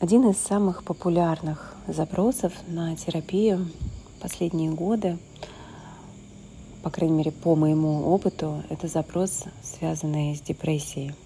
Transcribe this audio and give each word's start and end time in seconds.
Один 0.00 0.30
из 0.30 0.36
самых 0.36 0.84
популярных 0.84 1.74
запросов 1.88 2.52
на 2.68 2.94
терапию 2.94 3.68
последние 4.20 4.70
годы, 4.70 5.18
по 6.84 6.90
крайней 6.90 7.16
мере 7.16 7.32
по 7.32 7.56
моему 7.56 8.06
опыту, 8.06 8.62
это 8.68 8.86
запрос, 8.86 9.46
связанный 9.60 10.36
с 10.36 10.40
депрессией. 10.40 11.16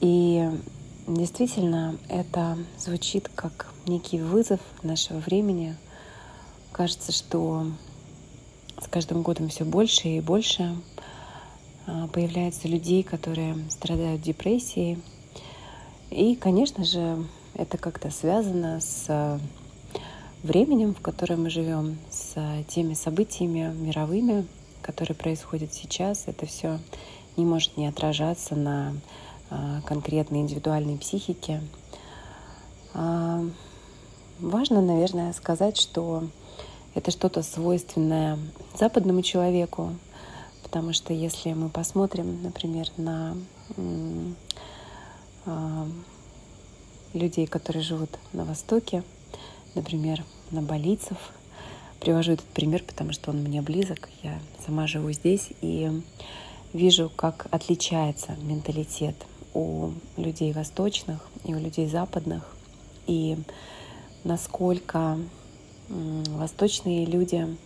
И 0.00 0.50
действительно 1.06 1.96
это 2.08 2.58
звучит 2.78 3.30
как 3.32 3.72
некий 3.86 4.20
вызов 4.20 4.58
нашего 4.82 5.18
времени. 5.18 5.76
Кажется, 6.72 7.12
что 7.12 7.64
с 8.80 8.88
каждым 8.88 9.22
годом 9.22 9.50
все 9.50 9.64
больше 9.64 10.08
и 10.08 10.20
больше 10.20 10.74
а, 11.86 12.08
появляется 12.08 12.66
людей, 12.66 13.04
которые 13.04 13.56
страдают 13.70 14.20
депрессией. 14.20 14.98
И, 16.10 16.34
конечно 16.34 16.84
же, 16.84 17.24
это 17.56 17.78
как-то 17.78 18.10
связано 18.10 18.80
с 18.80 19.40
временем, 20.42 20.94
в 20.94 21.00
котором 21.00 21.44
мы 21.44 21.50
живем, 21.50 21.98
с 22.10 22.36
теми 22.68 22.94
событиями 22.94 23.72
мировыми, 23.74 24.46
которые 24.82 25.16
происходят 25.16 25.72
сейчас. 25.72 26.24
Это 26.26 26.46
все 26.46 26.78
не 27.36 27.44
может 27.44 27.76
не 27.76 27.86
отражаться 27.86 28.54
на 28.54 28.94
а, 29.50 29.80
конкретной 29.82 30.40
индивидуальной 30.40 30.98
психике. 30.98 31.60
А, 32.94 33.44
важно, 34.38 34.80
наверное, 34.80 35.32
сказать, 35.32 35.76
что 35.76 36.24
это 36.94 37.10
что-то 37.10 37.42
свойственное 37.42 38.38
западному 38.78 39.22
человеку, 39.22 39.94
потому 40.62 40.92
что 40.92 41.12
если 41.12 41.52
мы 41.52 41.68
посмотрим, 41.68 42.42
например, 42.42 42.88
на 42.96 43.36
а, 45.44 45.86
людей, 47.12 47.46
которые 47.46 47.82
живут 47.82 48.10
на 48.32 48.44
Востоке, 48.44 49.02
например, 49.74 50.24
на 50.50 50.62
балийцев. 50.62 51.16
Привожу 52.00 52.32
этот 52.32 52.46
пример, 52.46 52.82
потому 52.86 53.12
что 53.12 53.30
он 53.30 53.38
мне 53.38 53.62
близок. 53.62 54.08
Я 54.22 54.38
сама 54.64 54.86
живу 54.86 55.12
здесь 55.12 55.50
и 55.60 55.90
вижу, 56.72 57.10
как 57.14 57.46
отличается 57.50 58.36
менталитет 58.42 59.16
у 59.54 59.92
людей 60.16 60.52
восточных 60.52 61.26
и 61.44 61.54
у 61.54 61.58
людей 61.58 61.86
западных, 61.86 62.54
и 63.06 63.38
насколько 64.24 65.18
восточные 65.88 67.06
люди, 67.06 67.56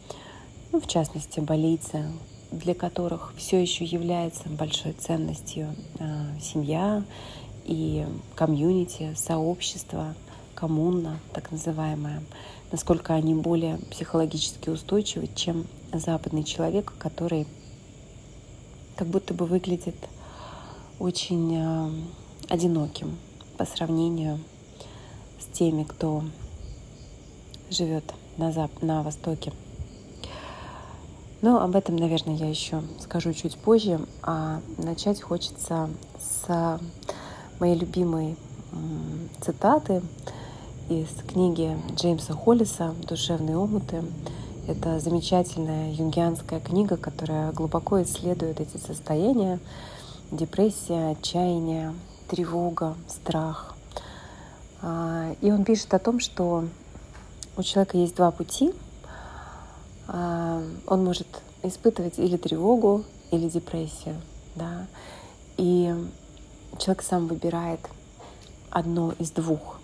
ну, 0.73 0.81
в 0.81 0.87
частности, 0.87 1.41
балийцы, 1.41 2.05
для 2.53 2.75
которых 2.75 3.33
все 3.37 3.61
еще 3.61 3.85
является 3.85 4.49
большой 4.49 4.93
ценностью 4.93 5.75
э, 5.99 6.27
семья 6.41 7.05
и 7.65 8.07
комьюнити, 8.35 9.15
сообщество, 9.15 10.15
коммуна, 10.55 11.21
так 11.33 11.51
называемая, 11.51 12.23
насколько 12.73 13.15
они 13.15 13.35
более 13.35 13.79
психологически 13.91 14.69
устойчивы, 14.69 15.29
чем 15.35 15.67
западный 15.93 16.45
человек, 16.45 16.93
который 16.99 17.47
как 18.97 19.09
будто 19.09 19.33
бы 19.35 19.47
выглядит 19.47 19.97
очень 20.99 21.57
э, 21.57 21.91
одиноким 22.49 23.19
по 23.57 23.65
сравнению 23.65 24.39
с 25.39 25.47
теми, 25.57 25.85
кто 25.85 26.23
живет 27.71 28.05
на, 28.37 28.51
зап- 28.51 28.85
на 28.85 29.03
Востоке. 29.03 29.53
Но 31.43 31.63
об 31.63 31.75
этом, 31.75 31.97
наверное, 31.97 32.37
я 32.37 32.49
еще 32.49 32.83
скажу 33.01 33.33
чуть 33.33 33.57
позже. 33.57 34.07
А 34.23 34.61
начать 34.77 35.23
хочется 35.23 35.89
с 36.19 36.79
моей 37.61 37.77
любимой 37.77 38.37
цитаты 39.41 40.03
из 40.89 41.09
книги 41.29 41.77
Джеймса 41.95 42.33
Холлиса 42.33 42.95
«Душевные 43.07 43.57
омуты». 43.57 44.03
Это 44.67 44.99
замечательная 44.99 45.93
юнгианская 45.93 46.61
книга, 46.61 46.97
которая 46.97 47.53
глубоко 47.53 48.03
исследует 48.03 48.61
эти 48.61 48.77
состояния— 48.77 49.61
депрессия, 50.31 51.13
отчаяние, 51.13 51.95
тревога, 52.29 52.97
страх. 53.09 53.77
А, 54.83 55.35
и 55.41 55.51
он 55.51 55.65
пишет 55.65 55.93
о 55.95 55.99
том, 55.99 56.21
что 56.21 56.65
у 57.57 57.63
человека 57.63 57.99
есть 57.99 58.17
два 58.17 58.31
пути— 58.31 58.73
а, 60.13 60.63
он 60.87 61.05
может 61.05 61.29
испытывать 61.63 62.19
или 62.19 62.37
тревогу, 62.37 63.05
или 63.31 63.49
депрессию. 63.49 64.17
Да? 64.57 64.87
И 65.57 65.95
человек 66.79 67.03
сам 67.03 67.27
выбирает 67.27 67.81
одно 68.71 69.13
из 69.19 69.31
двух. 69.31 69.79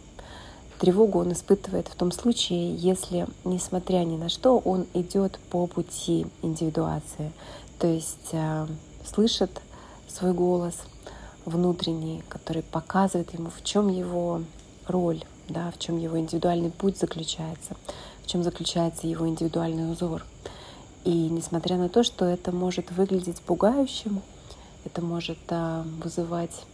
Тревогу 0.78 1.20
он 1.20 1.32
испытывает 1.32 1.88
в 1.88 1.94
том 1.94 2.12
случае, 2.12 2.74
если, 2.74 3.26
несмотря 3.44 3.98
ни 4.04 4.16
на 4.16 4.28
что, 4.28 4.58
он 4.58 4.86
идет 4.94 5.38
по 5.50 5.66
пути 5.66 6.26
индивидуации, 6.42 7.32
то 7.78 7.86
есть 7.86 8.28
э, 8.32 8.66
слышит 9.04 9.62
свой 10.06 10.32
голос 10.32 10.74
внутренний, 11.46 12.22
который 12.28 12.62
показывает 12.62 13.32
ему, 13.32 13.50
в 13.50 13.64
чем 13.64 13.88
его 13.88 14.42
роль, 14.86 15.24
да, 15.48 15.70
в 15.70 15.78
чем 15.78 15.98
его 15.98 16.18
индивидуальный 16.18 16.70
путь 16.70 16.98
заключается 16.98 17.74
в 18.26 18.28
чем 18.28 18.42
заключается 18.42 19.06
его 19.06 19.28
индивидуальный 19.28 19.90
узор. 19.90 20.24
И 21.04 21.28
несмотря 21.28 21.76
на 21.76 21.88
то, 21.88 22.02
что 22.02 22.24
это 22.24 22.50
может 22.50 22.90
выглядеть 22.90 23.40
пугающим, 23.40 24.20
это 24.84 25.00
может 25.00 25.38
а, 25.50 25.86
вызывать 26.02 26.64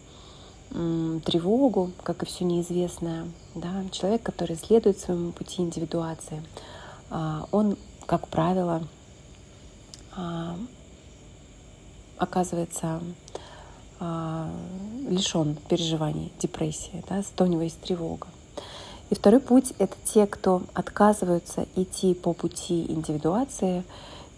тревогу, 0.73 1.91
как 2.03 2.23
и 2.23 2.27
все 2.27 2.45
неизвестное, 2.45 3.27
да, 3.55 3.85
человек, 3.91 4.23
который 4.23 4.57
следует 4.57 4.99
своему 4.99 5.33
пути 5.33 5.63
индивидуации, 5.63 6.43
а, 7.11 7.47
он, 7.53 7.77
как 8.07 8.29
правило, 8.29 8.83
а, 10.17 10.57
оказывается 12.17 13.03
а, 14.01 14.51
лишен 15.09 15.57
переживаний 15.69 16.33
депрессии, 16.39 17.05
да, 17.09 17.23
у 17.45 17.47
него 17.47 17.63
есть 17.63 17.81
тревога. 17.81 18.29
И 19.11 19.15
второй 19.15 19.41
путь— 19.41 19.75
это 19.79 19.95
те, 20.05 20.27
кто 20.27 20.63
отказываются 20.73 21.67
идти 21.77 22.15
по 22.15 22.33
пути 22.33 22.91
индивидуации, 22.91 23.85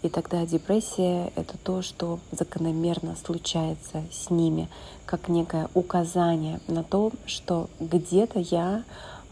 и 0.05 0.09
тогда 0.09 0.45
депрессия— 0.45 1.31
это 1.35 1.57
то, 1.57 1.81
что 1.81 2.19
закономерно 2.31 3.15
случается 3.15 4.03
с 4.11 4.29
ними, 4.29 4.69
как 5.07 5.29
некое 5.29 5.67
указание 5.73 6.59
на 6.67 6.83
то, 6.83 7.11
что 7.25 7.69
где-то 7.79 8.37
я 8.37 8.83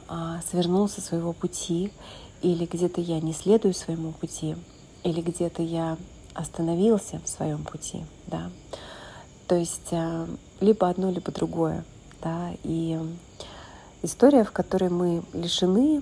а, 0.07 0.41
свернул 0.49 0.89
со 0.89 0.99
своего 0.99 1.31
пути, 1.31 1.91
или 2.41 2.65
где-то 2.65 3.01
я 3.01 3.21
не 3.21 3.33
следую 3.33 3.75
своему 3.75 4.13
пути, 4.13 4.55
или 5.03 5.21
где-то 5.21 5.61
я 5.61 5.95
остановился 6.33 7.21
в 7.23 7.29
своем 7.29 7.63
пути, 7.63 8.03
да. 8.25 8.49
То 9.47 9.55
есть 9.55 9.89
а, 9.91 10.27
либо 10.59 10.89
одно, 10.89 11.11
либо 11.11 11.31
другое, 11.31 11.85
да, 12.23 12.49
и 12.63 12.99
история, 14.01 14.43
в 14.43 14.51
которой 14.51 14.89
мы 14.89 15.21
лишены 15.33 16.01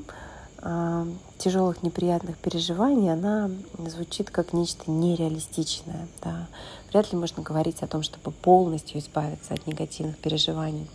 тяжелых 1.37 1.81
неприятных 1.81 2.37
переживаний, 2.37 3.11
она 3.11 3.49
звучит 3.87 4.29
как 4.29 4.53
нечто 4.53 4.91
нереалистичное. 4.91 6.07
Да. 6.23 6.47
Вряд 6.91 7.11
ли 7.11 7.17
можно 7.17 7.41
говорить 7.41 7.81
о 7.81 7.87
том, 7.87 8.03
чтобы 8.03 8.31
полностью 8.31 8.99
избавиться 8.99 9.55
от 9.55 9.65
негативных 9.65 10.17
переживаний. 10.17 10.87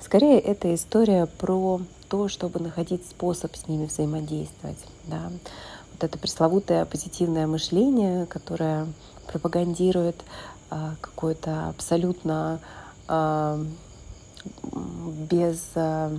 Скорее, 0.00 0.40
это 0.40 0.74
история 0.74 1.26
про 1.26 1.80
то, 2.08 2.28
чтобы 2.28 2.58
находить 2.58 3.06
способ 3.08 3.54
с 3.54 3.68
ними 3.68 3.86
взаимодействовать. 3.86 4.78
Да. 5.06 5.30
Вот 5.92 6.02
это 6.02 6.18
пресловутое 6.18 6.84
позитивное 6.84 7.46
мышление, 7.46 8.26
которое 8.26 8.88
пропагандирует 9.28 10.16
э, 10.70 10.94
какое-то 11.00 11.68
абсолютно 11.68 12.60
э, 13.08 13.64
без 15.30 15.70
э, 15.76 16.18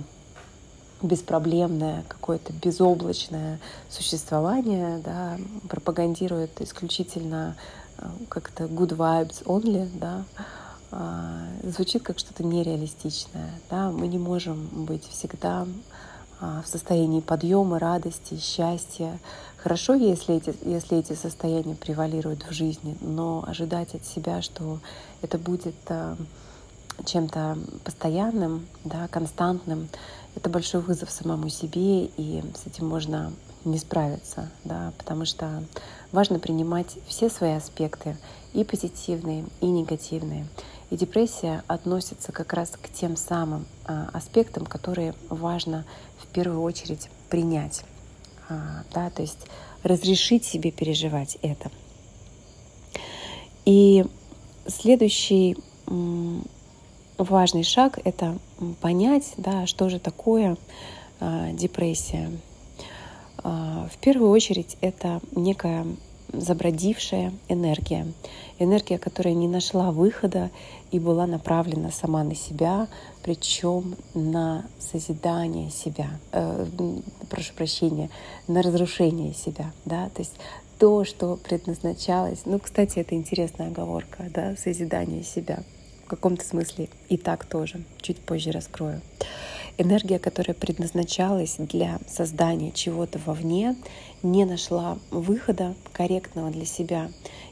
беспроблемное, 1.06 2.04
какое-то 2.08 2.52
безоблачное 2.52 3.60
существование, 3.88 4.98
да, 5.04 5.36
пропагандирует 5.68 6.60
исключительно 6.60 7.56
э, 7.98 8.06
как-то 8.28 8.64
good 8.64 8.96
vibes 8.96 9.44
only, 9.44 9.88
да, 9.98 10.24
а, 10.96 11.48
звучит 11.64 12.04
как 12.04 12.20
что-то 12.20 12.44
нереалистичное. 12.44 13.50
Да? 13.68 13.90
Мы 13.90 14.06
не 14.06 14.18
можем 14.18 14.68
быть 14.84 15.04
всегда 15.08 15.66
а, 16.40 16.62
в 16.62 16.68
состоянии 16.68 17.18
подъема, 17.20 17.80
радости, 17.80 18.38
счастья. 18.38 19.18
Хорошо, 19.56 19.94
если 19.94 20.36
эти, 20.36 20.54
если 20.62 20.98
эти 20.98 21.14
состояния 21.14 21.74
превалируют 21.74 22.44
в 22.44 22.52
жизни, 22.52 22.96
но 23.00 23.44
ожидать 23.44 23.96
от 23.96 24.04
себя, 24.04 24.40
что 24.40 24.78
это 25.20 25.36
будет 25.36 25.74
э, 25.88 26.14
чем-то 27.04 27.58
постоянным, 27.84 28.66
да, 28.84 29.08
константным, 29.08 29.88
это 30.36 30.50
большой 30.50 30.80
вызов 30.80 31.10
самому 31.10 31.48
себе, 31.48 32.06
и 32.06 32.42
с 32.54 32.66
этим 32.66 32.88
можно 32.88 33.32
не 33.64 33.78
справиться, 33.78 34.50
да, 34.64 34.92
потому 34.98 35.24
что 35.24 35.64
важно 36.12 36.38
принимать 36.38 36.96
все 37.08 37.30
свои 37.30 37.52
аспекты, 37.52 38.16
и 38.54 38.62
позитивные, 38.62 39.44
и 39.60 39.66
негативные, 39.66 40.46
И 40.90 40.96
депрессия 40.96 41.64
относится 41.66 42.30
как 42.30 42.52
раз 42.52 42.70
к 42.70 42.88
тем 42.88 43.16
самым 43.16 43.66
а, 43.84 44.10
аспектам, 44.12 44.64
которые 44.64 45.14
важно 45.28 45.84
в 46.18 46.26
первую 46.28 46.62
очередь 46.62 47.08
принять. 47.28 47.84
А, 48.48 48.84
да, 48.92 49.10
то 49.10 49.22
есть 49.22 49.46
разрешить 49.82 50.44
себе 50.44 50.70
переживать 50.70 51.36
это. 51.42 51.70
И 53.64 54.04
следующий 54.68 55.56
важный 57.18 57.62
шаг— 57.62 57.98
это 58.04 58.38
понять, 58.80 59.34
да, 59.36 59.66
что 59.66 59.88
же 59.88 59.98
такое 59.98 60.56
э, 61.20 61.50
депрессия. 61.52 62.30
Э, 63.42 63.86
в 63.92 63.96
первую 63.98 64.30
очередь 64.30 64.76
это 64.80 65.20
некая 65.34 65.86
забродившая 66.32 67.32
энергия. 67.48 68.06
Энергия, 68.58 68.98
которая 68.98 69.34
не 69.34 69.46
нашла 69.46 69.92
выхода 69.92 70.50
и 70.90 70.98
была 70.98 71.26
направлена 71.26 71.90
сама 71.90 72.24
на 72.24 72.34
себя, 72.34 72.88
причем 73.22 73.96
на 74.14 74.64
созидание 74.78 75.70
себя, 75.70 76.08
э, 76.32 76.66
прошу 77.30 77.54
прощения, 77.54 78.10
на 78.48 78.62
разрушение 78.62 79.34
себя. 79.34 79.72
Да? 79.84 80.08
То 80.10 80.22
есть 80.22 80.34
то, 80.78 81.04
что 81.04 81.36
предназначалось. 81.36 82.42
Ну, 82.46 82.58
кстати, 82.58 82.98
это 82.98 83.14
интересная 83.14 83.68
оговорка, 83.68 84.24
да, 84.34 84.56
созидание 84.56 85.22
себя 85.22 85.62
в 86.04 86.06
каком-то 86.06 86.44
смысле 86.44 86.88
и 87.08 87.16
так 87.16 87.44
тоже. 87.44 87.82
Чуть 88.00 88.18
позже 88.18 88.50
раскрою. 88.50 89.00
Энергия, 89.76 90.20
которая 90.20 90.54
предназначалась 90.54 91.56
для 91.58 91.98
создания 92.06 92.70
чего-то 92.70 93.18
вовне, 93.24 93.74
не 94.22 94.44
нашла 94.44 94.98
выхода 95.10 95.74
корректного 95.92 96.50
для 96.50 96.64
себя 96.64 97.10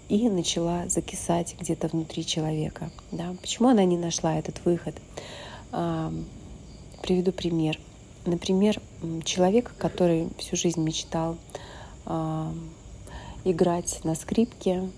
и 0.09 0.29
начала 0.29 0.89
закисать 0.89 1.57
где-то 1.59 1.89
внутри 1.89 2.25
человека. 2.25 2.91
Да? 3.11 3.35
Почему 3.41 3.71
она 3.71 3.85
не 3.85 3.97
нашла 3.97 4.39
этот 4.39 4.65
выход? 4.65 4.95
А, 5.73 6.13
приведу 7.03 7.33
пример. 7.33 7.81
Например, 8.25 8.81
человек, 9.25 9.75
который 9.79 10.29
всю 10.39 10.55
жизнь 10.55 10.81
мечтал 10.81 11.39
а, 12.05 12.53
играть 13.45 14.01
на 14.05 14.15
скрипке, 14.15 14.89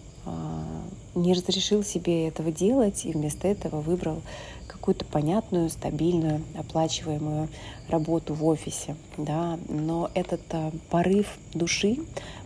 не 1.14 1.32
разрешил 1.32 1.84
себе 1.84 2.28
этого 2.28 2.50
делать 2.50 3.04
и 3.04 3.12
вместо 3.12 3.48
этого 3.48 3.80
выбрал 3.80 4.20
какую-то 4.66 5.04
понятную, 5.04 5.70
стабильную, 5.70 6.42
оплачиваемую 6.58 7.48
работу 7.88 8.34
в 8.34 8.44
офисе. 8.44 8.96
Да? 9.16 9.58
Но 9.68 10.10
этот 10.14 10.42
а, 10.50 10.72
порыв 10.90 11.38
души, 11.52 11.98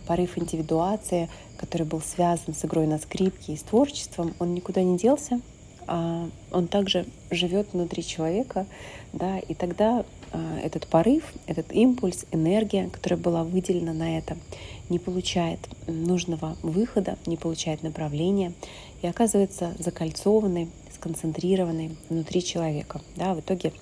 порыв 0.05 0.37
индивидуации, 0.37 1.29
который 1.57 1.85
был 1.85 2.01
связан 2.01 2.53
с 2.53 2.63
игрой 2.63 2.87
на 2.87 2.99
скрипке 2.99 3.53
и 3.53 3.57
с 3.57 3.63
творчеством, 3.63 4.33
он 4.39 4.53
никуда 4.53 4.83
не 4.83 4.97
делся, 4.97 5.35
а 5.35 5.58
он 6.51 6.67
также 6.67 7.05
живет 7.31 7.73
внутри 7.73 8.03
человека, 8.03 8.65
да, 9.13 9.39
и 9.39 9.53
тогда 9.53 10.05
а, 10.31 10.59
этот 10.59 10.87
порыв, 10.87 11.23
этот 11.47 11.71
импульс, 11.71 12.25
энергия, 12.31 12.89
которая 12.89 13.19
была 13.19 13.43
выделена 13.43 13.93
на 13.93 14.17
это, 14.17 14.37
не 14.89 14.99
получает 14.99 15.59
нужного 15.87 16.57
выхода, 16.61 17.17
не 17.25 17.37
получает 17.37 17.81
направления 17.81 18.53
и 19.01 19.07
оказывается 19.07 19.73
закольцованной, 19.79 20.69
сконцентрированной 20.93 21.95
внутри 22.09 22.43
человека. 22.43 23.01
Да, 23.15 23.33
в 23.33 23.39
итоге 23.39 23.73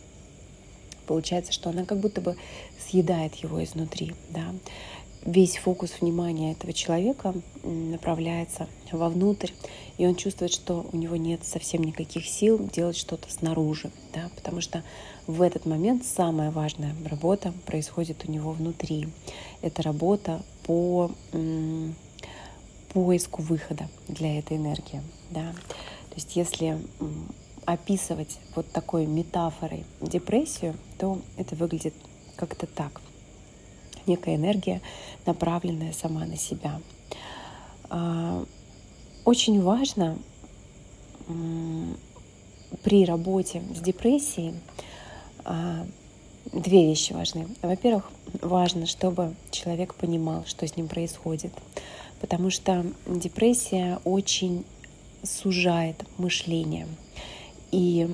получается, 1.05 1.51
что 1.51 1.69
она 1.69 1.85
как 1.85 1.99
будто 1.99 2.21
бы 2.21 2.35
съедает 2.79 3.35
его 3.35 3.63
изнутри. 3.63 4.13
Да. 4.29 4.53
Весь 5.27 5.57
фокус 5.57 5.99
внимания 5.99 6.53
этого 6.53 6.71
человека 6.71 7.33
направляется 7.61 8.69
вовнутрь, 8.93 9.51
и 9.97 10.07
он 10.07 10.15
чувствует, 10.15 10.53
что 10.53 10.87
у 10.93 10.95
него 10.95 11.17
нет 11.17 11.43
совсем 11.43 11.83
никаких 11.83 12.25
сил 12.25 12.69
делать 12.73 12.95
что-то 12.95 13.29
снаружи, 13.29 13.91
да, 14.13 14.29
потому 14.37 14.61
что 14.61 14.83
в 15.27 15.41
этот 15.41 15.65
момент 15.65 16.05
самая 16.05 16.49
важная 16.49 16.95
работа 17.03 17.53
происходит 17.65 18.23
у 18.25 18.31
него 18.31 18.53
внутри. 18.53 19.09
Это 19.61 19.83
работа 19.83 20.41
по 20.63 21.11
поиску 22.93 23.41
выхода 23.41 23.89
для 24.07 24.39
этой 24.39 24.55
энергии. 24.55 25.01
Да? 25.31 25.51
То 25.51 26.15
есть 26.15 26.37
если 26.37 26.77
описывать 27.65 28.39
вот 28.55 28.71
такой 28.71 29.05
метафорой 29.05 29.83
депрессию, 29.99 30.73
то 30.97 31.19
это 31.35 31.53
выглядит 31.55 31.93
как-то 32.37 32.65
так. 32.65 33.01
Некая 34.07 34.35
энергия, 34.35 34.81
направленная 35.25 35.93
сама 35.93 36.25
на 36.25 36.37
себя. 36.37 36.81
А, 37.89 38.43
очень 39.25 39.61
важно 39.61 40.17
при 42.83 43.05
работе 43.05 43.61
с 43.75 43.81
депрессией 43.81 44.53
а, 45.43 45.85
две 46.53 46.87
вещи 46.87 47.13
важны. 47.13 47.47
Во-первых, 47.61 48.09
важно, 48.41 48.85
чтобы 48.85 49.35
человек 49.51 49.95
понимал, 49.95 50.45
что 50.45 50.65
с 50.65 50.77
ним 50.77 50.87
происходит, 50.87 51.51
потому 52.21 52.49
что 52.49 52.85
депрессия 53.05 53.99
очень 54.05 54.65
сужает 55.23 56.05
мышление. 56.17 56.87
И 57.71 58.07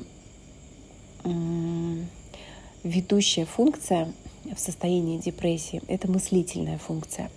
ведущая 2.83 3.45
функция 3.45 4.11
в 4.45 4.59
состоянии 4.59 5.17
депрессии— 5.17 5.81
это 5.87 6.09
мыслительная 6.09 6.77
функция. 6.77 7.29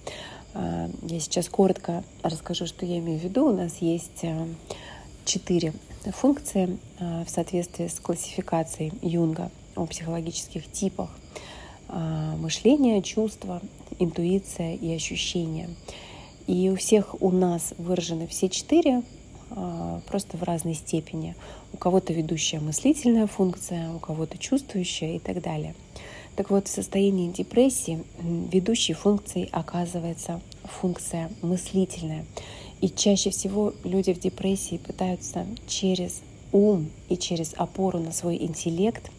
А, 0.54 0.88
я 1.02 1.20
сейчас 1.20 1.48
коротко 1.48 2.02
расскажу, 2.22 2.66
что 2.66 2.86
я 2.86 2.98
имею 2.98 3.20
в 3.20 3.22
виду. 3.22 3.46
У 3.46 3.52
нас 3.52 3.76
есть 3.78 4.24
а, 4.24 4.48
четыре 5.24 5.72
функции 6.04 6.78
в 7.00 7.28
соответствии 7.28 7.88
с 7.88 7.98
классификацией 7.98 8.92
Юнга— 9.02 9.50
о 9.76 9.86
психологических 9.86 10.70
типах 10.70 11.10
а, 11.88 12.36
мышления, 12.36 13.02
чувства, 13.02 13.60
интуиция 13.98 14.74
и 14.74 14.94
ощущения. 14.94 15.68
И 16.46 16.70
у 16.70 16.76
всех 16.76 17.20
у 17.20 17.30
нас 17.30 17.74
выражены 17.76 18.26
все 18.28 18.48
четыре, 18.48 19.02
просто 20.08 20.36
в 20.36 20.42
разной 20.44 20.74
степени. 20.74 21.34
У 21.72 21.76
кого-то 21.76 22.12
ведущая 22.12 22.60
мыслительная 22.60 23.26
функция, 23.26 23.90
у 23.90 23.98
кого-то 23.98 24.38
чувствующая 24.38 25.16
и 25.16 25.18
так 25.18 25.42
далее. 25.42 25.74
Так 26.36 26.50
вот, 26.50 26.68
в 26.68 26.70
состоянии 26.70 27.30
депрессии 27.30 28.04
ведущей 28.20 28.92
функцией 28.92 29.48
оказывается 29.52 30.40
функция 30.64 31.30
мыслительная. 31.42 32.26
И 32.80 32.90
чаще 32.90 33.30
всего 33.30 33.72
люди 33.84 34.12
в 34.12 34.20
депрессии 34.20 34.76
пытаются 34.76 35.46
через 35.66 36.20
ум 36.52 36.90
и 37.08 37.16
через 37.16 37.54
опору 37.56 37.98
на 37.98 38.12
свой 38.12 38.36
интеллект 38.36 39.10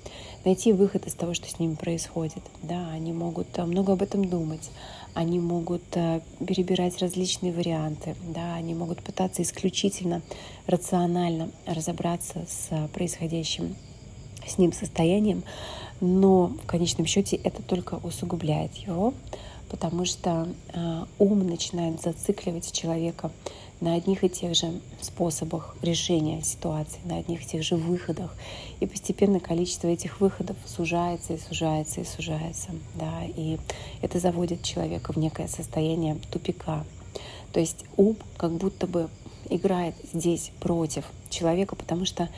найти 0.46 0.74
выход 0.74 1.08
из 1.08 1.14
того, 1.14 1.34
что 1.34 1.50
с 1.50 1.60
ними 1.60 1.76
происходит. 1.76 2.44
Да, 2.62 2.90
они 2.92 3.12
могут 3.14 3.48
э, 3.58 3.66
много 3.66 3.94
об 3.94 4.02
этом 4.02 4.24
думать, 4.24 4.70
они 5.14 5.40
могут 5.40 5.84
э, 5.96 6.22
перебирать 6.40 7.00
различные 7.00 7.52
варианты, 7.52 8.16
да, 8.34 8.56
они 8.56 8.74
могут 8.74 9.02
пытаться 9.02 9.42
исключительно 9.42 10.22
рационально 10.68 11.52
разобраться 11.66 12.46
с 12.48 12.88
происходящим 12.94 13.76
с 14.46 14.58
ним 14.58 14.72
состоянием, 14.72 15.44
но 16.02 16.48
в 16.48 16.66
конечном 16.66 17.06
счете 17.06 17.36
это 17.38 17.62
только 17.62 17.96
усугубляет 17.96 18.74
его, 18.76 19.14
потому 19.70 20.06
что 20.06 20.48
э, 20.74 21.06
ум 21.20 21.48
начинает 21.48 22.02
зацикливать 22.02 22.72
человека 22.72 23.32
на 23.80 23.94
одних 23.94 24.24
и 24.24 24.30
тех 24.30 24.56
же 24.56 24.80
способах 25.02 25.76
решения 25.82 26.42
ситуации, 26.42 27.00
на 27.06 27.18
одних 27.18 27.44
и 27.44 27.46
тех 27.46 27.64
же 27.64 27.76
выходах. 27.76 28.36
И 28.80 28.88
постепенно 28.88 29.40
количество 29.40 29.88
этих 29.88 30.20
выходов 30.20 30.58
сужается 30.66 31.34
и 31.34 31.38
сужается 31.38 32.02
и 32.02 32.06
сужается. 32.06 32.70
Да? 32.96 33.24
И 33.36 33.58
это 34.02 34.20
заводит 34.20 34.64
человека 34.64 35.14
в 35.14 35.18
некое 35.18 35.48
состояние 35.48 36.18
тупика. 36.32 36.84
То 37.54 37.60
есть 37.60 37.86
ум 37.98 38.18
как 38.38 38.52
будто 38.54 38.88
бы 38.88 39.10
играет 39.50 39.96
здесь 40.14 40.52
против 40.60 41.06
человека, 41.30 41.76
потому 41.76 42.06
что 42.06 42.30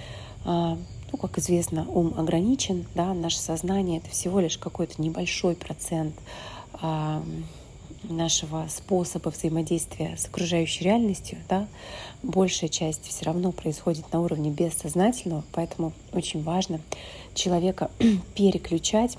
а, 0.46 0.78
ну, 1.12 1.18
как 1.18 1.38
известно, 1.40 1.88
ум 1.90 2.14
ограничен, 2.18 2.86
да, 2.96 3.14
наше 3.14 3.40
сознание— 3.40 3.98
это 4.00 4.10
всего 4.10 4.40
лишь 4.40 4.58
какой-то 4.58 5.02
небольшой 5.02 5.56
процент 5.56 6.16
нашего 8.04 8.68
способа 8.70 9.30
взаимодействия 9.30 10.16
с 10.18 10.26
окружающей 10.26 10.86
реальностью, 10.86 11.38
да, 11.50 11.68
большая 12.24 12.70
часть 12.70 13.06
все 13.08 13.26
равно 13.26 13.52
происходит 13.52 14.12
на 14.14 14.22
уровне 14.22 14.50
бессознательного, 14.50 15.44
поэтому 15.52 15.92
очень 16.14 16.42
важно 16.44 16.80
человека 17.34 17.92
переключать 18.36 19.18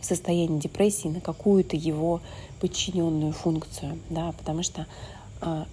в 0.00 0.04
состоянии 0.04 0.58
депрессии 0.58 1.08
на 1.08 1.20
какую-то 1.20 1.76
его 1.76 2.20
подчиненную 2.60 3.32
функцию, 3.32 3.98
да, 4.10 4.32
потому 4.32 4.62
что 4.62 4.86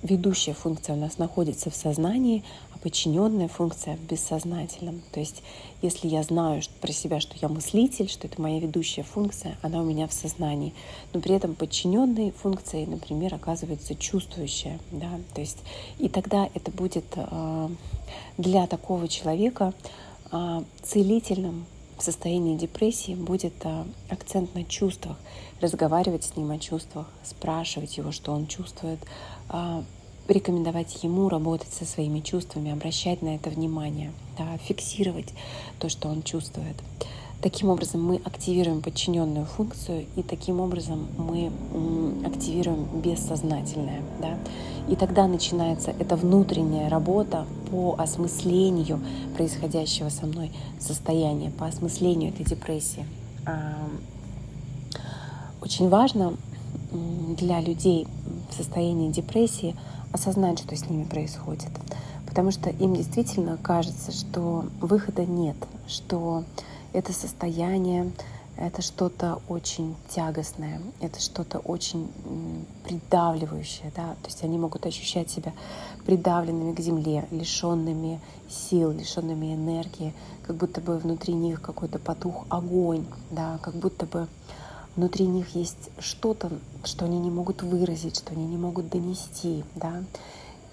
ведущая 0.04 0.54
функция 0.54 0.96
у 0.96 1.00
нас 1.00 1.18
находится 1.18 1.70
в 1.70 1.76
сознании, 1.76 2.44
а 2.74 2.78
подчиненная 2.80 3.48
функция 3.48 3.96
в 3.96 4.02
бессознательном. 4.02 5.02
То 5.12 5.20
есть, 5.20 5.44
если 5.82 6.08
я 6.08 6.24
знаю 6.24 6.62
про 6.82 6.92
себя, 6.92 7.20
что 7.20 7.36
я 7.42 7.48
мыслитель, 7.48 8.10
что 8.10 8.28
это 8.28 8.42
моя 8.42 8.60
ведущая 8.60 9.04
функция, 9.04 9.58
она 9.62 9.82
у 9.82 9.86
меня 9.86 10.08
в 10.08 10.14
сознании, 10.14 10.74
но 11.14 11.22
при 11.22 11.36
этом 11.36 11.56
подчиненной 11.56 12.32
функцией, 12.32 12.86
например, 12.86 13.34
оказывается 13.34 13.96
чувствующая, 13.96 14.80
да, 14.92 15.10
то 15.34 15.42
есть 15.42 15.60
и 16.00 16.10
тогда 16.10 16.50
это 16.54 16.72
будет 16.72 17.06
а, 17.16 17.70
для 18.38 18.68
такого 18.68 19.08
человека 19.08 19.74
а, 20.32 20.64
целительным 20.82 21.66
в 22.02 22.04
состоянии 22.04 22.58
депрессии 22.58 23.14
будет 23.14 23.54
а, 23.64 23.86
акцент 24.10 24.56
на 24.56 24.64
чувствах, 24.64 25.18
разговаривать 25.62 26.24
с 26.24 26.36
ним 26.36 26.50
о 26.50 26.58
чувствах, 26.58 27.06
спрашивать 27.24 27.96
его, 27.96 28.12
что 28.12 28.32
он 28.32 28.48
чувствует, 28.48 28.98
а, 29.48 29.84
рекомендовать 30.28 31.04
ему 31.04 31.30
работать 31.30 31.72
со 31.72 31.86
своими 31.86 32.22
чувствами, 32.22 32.72
обращать 32.72 33.22
на 33.22 33.36
это 33.36 33.52
внимание, 33.52 34.14
да, 34.36 34.58
фиксировать 34.58 35.32
то, 35.78 35.90
что 35.90 36.10
он 36.10 36.24
чувствует. 36.24 36.76
Таким 37.42 37.70
образом 37.70 38.04
мы 38.06 38.18
активируем 38.18 38.82
подчиненную 38.82 39.46
функцию, 39.46 40.06
и 40.16 40.22
таким 40.22 40.60
образом 40.60 41.08
мы 41.18 41.52
активируем 42.24 42.86
бессознательное. 43.02 44.02
Да? 44.22 44.38
И 44.88 44.96
тогда 44.96 45.28
начинается 45.28 45.92
эта 45.92 46.16
внутренняя 46.16 46.88
работа 46.90 47.46
по 47.72 47.96
осмыслению 47.98 49.00
происходящего 49.36 50.10
со 50.10 50.28
мной 50.28 50.52
состояния, 50.80 51.50
по 51.50 51.66
осмыслению 51.66 52.30
этой 52.30 52.46
депрессии. 52.46 53.06
Очень 55.62 55.90
важно 55.90 56.36
для 56.92 57.60
людей 57.62 58.08
в 58.52 58.54
состоянии 58.54 59.12
депрессии 59.12 59.76
осознать, 60.12 60.60
что 60.60 60.76
с 60.76 60.90
ними 60.90 61.06
происходит. 61.06 61.70
Потому 62.28 62.52
что 62.52 62.70
им 62.70 62.96
действительно 62.96 63.58
кажется, 63.58 64.12
что 64.12 64.66
выхода 64.80 65.26
нет, 65.26 65.56
что 65.88 66.44
это 66.94 67.14
состояние, 67.14 68.12
это 68.58 68.82
что-то 68.82 69.42
очень 69.48 69.96
тягостное, 70.10 70.82
это 71.00 71.20
что-то 71.20 71.60
очень 71.60 72.10
придавливающее, 72.84 73.92
да, 73.96 74.16
то 74.22 74.28
есть 74.28 74.44
они 74.44 74.58
могут 74.58 74.86
ощущать 74.86 75.30
себя 75.30 75.54
придавленными 76.06 76.74
к 76.74 76.80
земле, 76.80 77.28
лишенными 77.32 78.20
сил, 78.50 78.92
лишенными 78.92 79.56
энергии, 79.56 80.14
как 80.46 80.58
будто 80.58 80.82
бы 80.82 80.98
внутри 80.98 81.34
них 81.34 81.62
какой-то 81.62 81.98
потух 81.98 82.46
огонь, 82.50 83.06
да, 83.32 83.58
как 83.62 83.76
будто 83.76 84.06
бы 84.06 84.28
внутри 84.96 85.26
них 85.26 85.56
есть 85.56 85.90
что-то, 86.00 86.52
что 86.84 87.06
они 87.06 87.20
не 87.20 87.32
могут 87.32 87.64
выразить, 87.64 88.18
что 88.18 88.34
они 88.34 88.46
не 88.46 88.58
могут 88.58 88.90
донести, 88.90 89.64
да, 89.76 90.04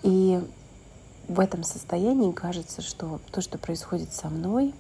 и 0.03 0.43
в 1.29 1.41
этом 1.41 1.63
состоянии 1.63 2.33
кажется, 2.33 2.83
что 2.83 3.21
то, 3.31 3.41
что 3.41 3.59
происходит 3.59 4.13
со 4.13 4.29
мной, 4.29 4.75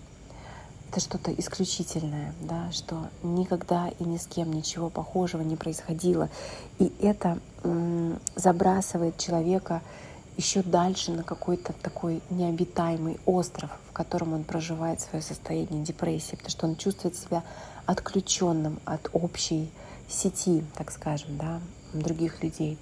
это 0.90 1.00
что-то 1.00 1.32
исключительное, 1.32 2.34
да, 2.40 2.70
что 2.72 3.08
никогда 3.22 3.88
и 3.98 4.04
ни 4.04 4.16
с 4.16 4.26
кем 4.26 4.52
ничего 4.52 4.88
похожего 4.88 5.42
не 5.42 5.56
происходило. 5.56 6.30
И 6.78 6.92
это 7.00 7.38
забрасывает 8.36 9.18
человека 9.18 9.82
еще 10.36 10.62
дальше 10.62 11.10
на 11.12 11.24
какой-то 11.24 11.72
такой 11.82 12.22
необитаемый 12.30 13.18
остров, 13.26 13.70
в 13.90 13.92
котором 13.92 14.32
он 14.32 14.44
проживает 14.44 15.00
свое 15.00 15.22
состояние 15.22 15.84
депрессии, 15.84 16.36
потому 16.36 16.50
что 16.50 16.66
он 16.68 16.76
чувствует 16.76 17.16
себя 17.16 17.42
отключенным 17.86 18.78
от 18.84 19.10
общей 19.12 19.70
сети, 20.08 20.64
так 20.76 20.90
скажем, 20.90 21.36
да, 21.36 21.60
других 21.92 22.42
людей. 22.42 22.78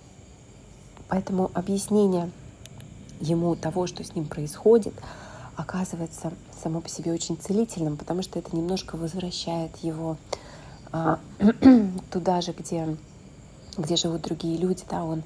Поэтому 1.09 1.51
объяснение 1.55 2.31
ему 3.21 3.57
того, 3.57 3.87
что 3.87 4.05
с 4.05 4.15
ним 4.15 4.27
происходит, 4.27 4.95
оказывается 5.57 6.33
само 6.63 6.81
по 6.81 6.89
себе 6.89 7.13
очень 7.13 7.37
целительным, 7.37 7.97
потому 7.97 8.23
что 8.23 8.39
это 8.39 8.55
немножко 8.57 8.97
возвращает 8.97 9.77
его 9.79 10.17
а, 10.93 11.19
туда 12.11 12.41
же, 12.41 12.53
где, 12.53 12.97
где 13.77 13.97
живут 13.97 14.23
другие 14.23 14.57
люди, 14.59 14.85
да, 14.89 15.05
он 15.05 15.23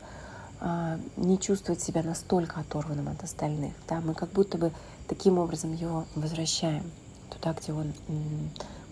а, 0.61 0.99
не 1.17 1.39
чувствует 1.39 1.81
себя 1.81 2.03
настолько 2.03 2.61
оторванным 2.61 3.09
от 3.09 3.23
остальных, 3.23 3.75
да, 3.89 4.01
мы 4.01 4.15
как 4.15 4.31
будто 4.31 4.59
бы 4.59 4.73
таким 5.09 5.39
образом 5.39 5.75
его 5.75 6.05
возвращаем 6.15 6.91
туда, 7.31 7.53
где 7.53 7.73
он 7.73 7.93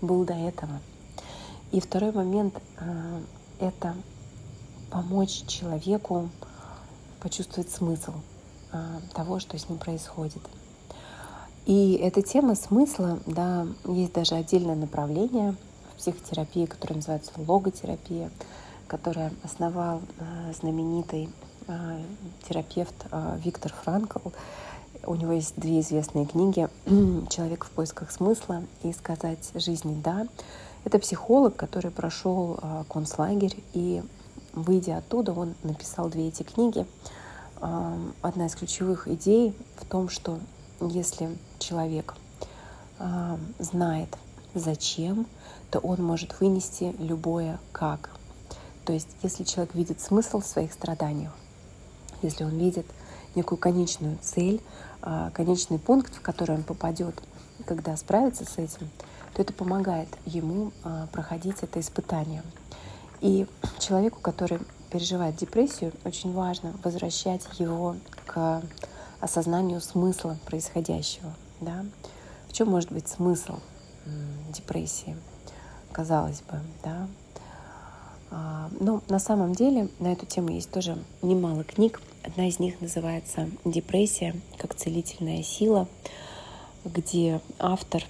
был 0.00 0.24
до 0.24 0.34
этого. 0.34 0.80
И 1.72 1.80
второй 1.80 2.12
момент 2.12 2.54
а,— 2.78 3.20
это 3.60 3.94
помочь 4.90 5.44
человеку 5.46 6.30
почувствовать 7.20 7.70
смысл 7.70 8.12
а, 8.72 9.00
того, 9.14 9.38
что 9.38 9.58
с 9.58 9.68
ним 9.68 9.78
происходит. 9.78 10.42
И 11.68 12.00
эта 12.02 12.22
тема 12.22 12.54
смысла, 12.54 13.18
да, 13.26 13.66
есть 13.84 14.14
даже 14.14 14.36
отдельное 14.36 14.74
направление 14.74 15.54
в 15.92 15.98
психотерапии, 15.98 16.64
которое 16.64 16.94
называется 16.94 17.30
логотерапия, 17.36 18.30
которое 18.86 19.34
основал 19.44 20.00
э, 20.18 20.54
знаменитый 20.58 21.28
э, 21.66 22.02
терапевт 22.48 22.94
э, 23.10 23.38
Виктор 23.44 23.74
Франкл. 23.84 24.30
У 25.04 25.14
него 25.14 25.32
есть 25.32 25.60
две 25.60 25.80
известные 25.80 26.24
книги 26.24 26.70
«Человек 27.28 27.66
в 27.66 27.70
поисках 27.72 28.12
смысла» 28.12 28.62
и 28.82 28.90
«Сказать 28.94 29.50
жизни 29.54 29.94
да». 30.02 30.26
Это 30.86 30.98
психолог, 30.98 31.54
который 31.54 31.90
прошел 31.90 32.58
концлагерь, 32.88 33.62
и, 33.74 34.02
выйдя 34.54 34.96
оттуда, 34.96 35.34
он 35.34 35.54
написал 35.64 36.08
две 36.08 36.28
эти 36.28 36.44
книги. 36.44 36.86
Одна 37.60 38.46
из 38.46 38.54
ключевых 38.54 39.06
идей 39.06 39.54
в 39.76 39.84
том, 39.84 40.08
что 40.08 40.38
если 40.80 41.36
человек 41.58 42.14
э, 42.98 43.36
знает, 43.58 44.16
зачем, 44.54 45.26
то 45.70 45.78
он 45.80 46.02
может 46.02 46.40
вынести 46.40 46.94
любое 46.98 47.58
как. 47.72 48.10
То 48.84 48.92
есть, 48.92 49.08
если 49.22 49.44
человек 49.44 49.74
видит 49.74 50.00
смысл 50.00 50.40
в 50.40 50.46
своих 50.46 50.72
страданиях, 50.72 51.32
если 52.22 52.44
он 52.44 52.56
видит 52.56 52.86
некую 53.34 53.58
конечную 53.58 54.18
цель, 54.22 54.60
э, 55.02 55.30
конечный 55.34 55.78
пункт, 55.78 56.14
в 56.14 56.22
который 56.22 56.56
он 56.56 56.62
попадет, 56.62 57.14
когда 57.66 57.96
справится 57.96 58.44
с 58.44 58.58
этим, 58.58 58.88
то 59.34 59.42
это 59.42 59.52
помогает 59.52 60.08
ему 60.24 60.72
э, 60.84 61.06
проходить 61.12 61.56
это 61.62 61.80
испытание. 61.80 62.42
И 63.20 63.46
человеку, 63.78 64.20
который 64.20 64.58
переживает 64.90 65.36
депрессию, 65.36 65.92
очень 66.04 66.32
важно 66.32 66.72
возвращать 66.82 67.42
его 67.58 67.96
к 68.26 68.62
осознанию 69.20 69.80
смысла 69.80 70.38
происходящего. 70.46 71.34
Да? 71.60 71.84
В 72.48 72.52
чем 72.52 72.68
может 72.68 72.92
быть 72.92 73.08
смысл 73.08 73.58
депрессии, 74.52 75.16
казалось 75.92 76.40
бы, 76.42 76.60
да? 76.82 77.08
А, 78.30 78.70
но 78.80 79.02
на 79.08 79.18
самом 79.18 79.54
деле 79.54 79.88
на 79.98 80.12
эту 80.12 80.26
тему 80.26 80.50
есть 80.50 80.70
тоже 80.70 80.96
немало 81.22 81.64
книг. 81.64 82.00
Одна 82.22 82.48
из 82.48 82.58
них 82.58 82.80
называется 82.80 83.48
«Депрессия 83.64 84.34
как 84.58 84.74
целительная 84.74 85.42
сила», 85.42 85.88
где 86.84 87.40
автор 87.58 88.04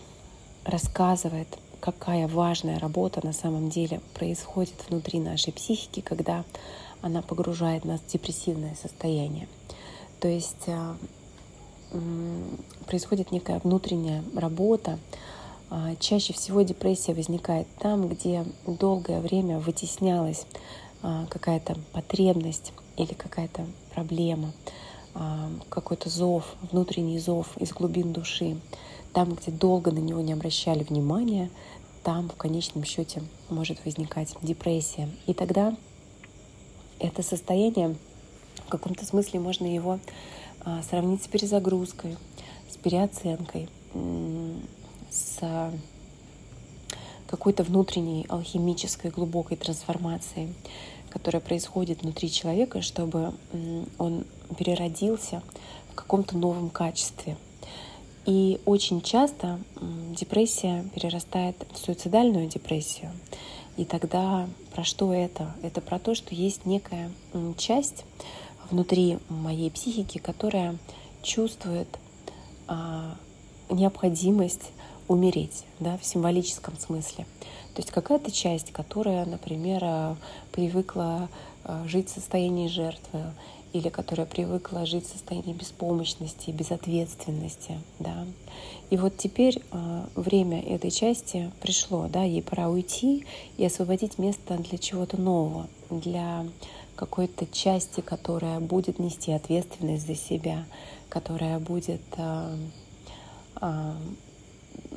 рассказывает, 0.64 1.48
какая 1.80 2.26
важная 2.26 2.78
работа 2.78 3.24
на 3.24 3.32
самом 3.32 3.70
деле 3.70 4.00
происходит 4.14 4.74
внутри 4.88 5.20
нашей 5.20 5.52
психики, 5.52 6.00
когда 6.00 6.44
она 7.00 7.22
погружает 7.22 7.84
нас 7.84 8.00
в 8.00 8.10
депрессивное 8.10 8.74
состояние. 8.74 9.48
То 10.20 10.26
есть 10.26 10.64
а, 10.66 10.96
происходит 12.86 13.32
некая 13.32 13.60
внутренняя 13.60 14.22
работа. 14.34 14.98
А, 15.70 15.94
чаще 15.96 16.32
всего 16.32 16.62
депрессия 16.62 17.14
возникает 17.14 17.66
там, 17.78 18.08
где 18.08 18.44
долгое 18.66 19.20
время 19.20 19.58
вытеснялась 19.58 20.46
а, 21.02 21.26
какая-то 21.26 21.76
потребность 21.92 22.72
или 22.96 23.14
какая-то 23.14 23.66
проблема, 23.94 24.52
какой-то 25.68 26.08
зов, 26.08 26.54
внутренний 26.70 27.18
зов 27.18 27.56
из 27.56 27.72
глубин 27.72 28.12
души. 28.12 28.60
Там, 29.12 29.34
где 29.34 29.50
долго 29.50 29.90
на 29.90 29.98
него 29.98 30.20
не 30.20 30.32
обращали 30.32 30.84
внимания, 30.84 31.50
там 32.04 32.28
в 32.28 32.36
конечном 32.36 32.84
счете 32.84 33.22
может 33.48 33.84
возникать 33.84 34.34
депрессия. 34.42 35.08
И 35.26 35.34
тогда 35.34 35.76
это 37.00 37.22
состояние 37.22 37.96
в 38.66 38.68
каком-то 38.68 39.04
смысле 39.04 39.40
можно 39.40 39.66
его 39.66 39.94
а, 39.94 39.98
сравнить 40.88 41.22
с 41.22 41.28
перезагрузкой, 41.28 42.16
с 42.70 42.76
переоценкой, 42.76 43.68
с 45.10 45.40
какой-то 47.26 47.62
внутренней 47.62 48.26
алхимической 48.28 49.10
глубокой 49.10 49.56
трансформацией, 49.56 50.54
которая 51.10 51.40
происходит 51.40 52.02
внутри 52.02 52.30
человека, 52.30 52.82
чтобы 52.82 53.32
он 53.98 54.24
переродился 54.58 55.42
в 55.90 55.94
каком-то 55.94 56.36
новом 56.36 56.70
качестве. 56.70 57.36
И 58.26 58.60
очень 58.66 59.00
часто 59.00 59.58
депрессия 60.18 60.84
перерастает 60.94 61.56
в 61.72 61.78
суицидальную 61.78 62.46
депрессию. 62.46 63.10
И 63.78 63.84
тогда 63.84 64.48
про 64.74 64.84
что 64.84 65.14
это? 65.14 65.54
Это 65.62 65.80
про 65.80 65.98
то, 65.98 66.14
что 66.14 66.34
есть 66.34 66.66
некая 66.66 67.10
часть 67.56 68.04
внутри 68.70 69.18
моей 69.28 69.70
психики, 69.70 70.18
которая 70.18 70.76
чувствует 71.22 71.88
а, 72.66 73.16
необходимость 73.70 74.72
умереть, 75.08 75.64
да, 75.80 75.96
в 75.98 76.04
символическом 76.04 76.78
смысле. 76.78 77.26
То 77.74 77.82
есть 77.82 77.90
какая-то 77.90 78.30
часть, 78.30 78.72
которая, 78.72 79.24
например, 79.24 79.80
а, 79.84 80.16
привыкла 80.52 81.28
а, 81.64 81.84
жить 81.86 82.08
в 82.08 82.14
состоянии 82.14 82.68
жертвы, 82.68 83.32
или 83.72 83.88
которая 83.88 84.26
привыкла 84.26 84.86
жить 84.86 85.06
в 85.06 85.12
состоянии 85.12 85.52
беспомощности, 85.52 86.50
безответственности, 86.50 87.78
да. 87.98 88.26
И 88.90 88.96
вот 88.96 89.16
теперь 89.18 89.60
э, 89.70 90.04
время 90.14 90.62
этой 90.62 90.90
части 90.90 91.52
пришло, 91.60 92.08
да, 92.08 92.22
ей 92.22 92.42
пора 92.42 92.70
уйти 92.70 93.26
и 93.58 93.64
освободить 93.66 94.18
место 94.18 94.56
для 94.56 94.78
чего-то 94.78 95.20
нового, 95.20 95.68
для 95.90 96.46
какой-то 96.98 97.46
части, 97.46 98.00
которая 98.00 98.58
будет 98.58 98.98
нести 98.98 99.30
ответственность 99.30 100.04
за 100.04 100.16
себя, 100.16 100.64
которая 101.08 101.60
будет 101.60 102.02
э, 102.16 102.56
э, 103.60 103.92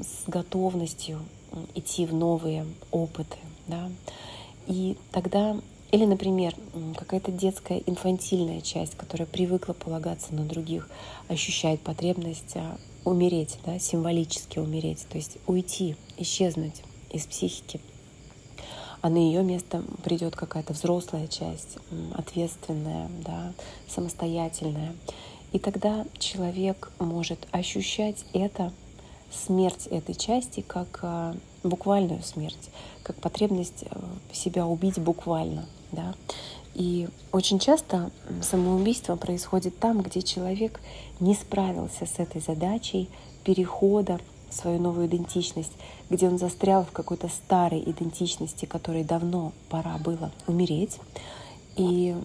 с 0.02 0.28
готовностью 0.28 1.20
идти 1.76 2.08
в 2.08 2.14
новые 2.14 2.66
опыты, 2.90 3.38
да. 3.68 3.92
И 4.66 4.98
тогда 5.12 5.58
или, 5.92 6.06
например, 6.06 6.56
какая-то 6.98 7.32
детская 7.32 7.84
инфантильная 7.86 8.62
часть, 8.62 8.96
которая 8.96 9.28
привыкла 9.28 9.74
полагаться 9.74 10.34
на 10.34 10.44
других, 10.44 10.90
ощущает 11.28 11.82
потребность 11.82 12.56
а, 12.56 12.78
умереть, 13.04 13.60
да, 13.66 13.78
символически 13.78 14.58
умереть, 14.58 15.06
то 15.10 15.18
есть 15.18 15.38
уйти, 15.48 15.98
исчезнуть 16.18 16.82
из 17.12 17.26
психики. 17.26 17.82
А 19.02 19.10
на 19.10 19.18
ее 19.18 19.44
место 19.44 19.84
придет 20.04 20.36
какая-то 20.36 20.74
взрослая 20.74 21.28
часть, 21.28 21.78
ответственная, 22.14 23.10
да, 23.26 23.54
самостоятельная. 23.88 24.94
И 25.52 25.60
тогда 25.60 26.06
человек 26.18 26.92
может 27.00 27.48
ощущать 27.52 28.26
это, 28.34 28.72
смерть 29.32 29.88
этой 29.88 30.14
части, 30.14 30.62
как 30.62 31.00
а, 31.04 31.36
буквальную 31.64 32.22
смерть, 32.22 32.70
как 33.02 33.16
потребность 33.16 33.86
э, 33.90 34.00
себя 34.34 34.68
убить 34.68 35.00
буквально– 35.00 35.66
да. 35.92 36.16
И 36.74 37.10
очень 37.32 37.60
часто 37.60 38.12
самоубийство 38.42 39.16
происходит 39.16 39.78
там, 39.80 40.02
где 40.02 40.22
человек 40.22 40.80
не 41.20 41.36
справился 41.36 42.06
с 42.06 42.18
этой 42.18 42.42
задачей 42.42 43.10
перехода 43.44 44.20
свою 44.52 44.80
новую 44.80 45.08
идентичность, 45.08 45.74
где 46.10 46.28
он 46.28 46.38
застрял 46.38 46.84
в 46.84 46.92
какой-то 46.92 47.28
старой 47.30 47.82
идентичности, 47.82 48.66
которой 48.66 49.04
давно 49.04 49.52
пора 49.70 49.98
было 49.98 50.32
умереть. 50.48 51.00
И 51.76 52.16